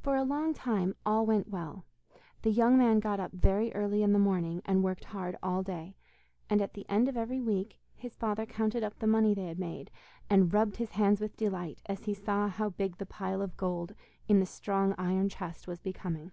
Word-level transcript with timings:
For 0.00 0.16
a 0.16 0.24
long 0.24 0.54
time 0.54 0.94
all 1.04 1.26
went 1.26 1.50
well; 1.50 1.84
the 2.40 2.50
young 2.50 2.78
man 2.78 2.98
got 2.98 3.20
up 3.20 3.32
very 3.32 3.70
early 3.74 4.02
in 4.02 4.14
the 4.14 4.18
morning, 4.18 4.62
and 4.64 4.82
worked 4.82 5.04
hard 5.12 5.36
all 5.42 5.62
day, 5.62 5.96
and 6.48 6.62
at 6.62 6.72
the 6.72 6.86
end 6.88 7.08
of 7.10 7.16
every 7.18 7.42
week 7.42 7.78
his 7.94 8.16
father 8.16 8.46
counted 8.46 8.82
up 8.82 8.98
the 9.00 9.06
money 9.06 9.34
they 9.34 9.44
had 9.48 9.58
made, 9.58 9.90
and 10.30 10.54
rubbed 10.54 10.76
his 10.78 10.92
hands 10.92 11.20
with 11.20 11.36
delight, 11.36 11.82
as 11.84 12.04
he 12.04 12.14
saw 12.14 12.48
how 12.48 12.70
big 12.70 12.96
the 12.96 13.04
pile 13.04 13.42
of 13.42 13.58
gold 13.58 13.94
in 14.28 14.40
the 14.40 14.46
strong 14.46 14.94
iron 14.96 15.28
chest 15.28 15.66
was 15.68 15.78
becoming. 15.82 16.32